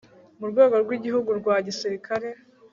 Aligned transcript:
murwego 0.39 0.75
rwigihugu 0.83 1.29
rwa 1.39 1.55
gisirikare 1.65 2.29